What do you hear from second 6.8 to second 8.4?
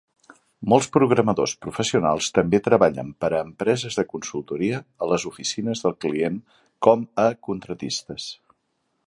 com a contractistes.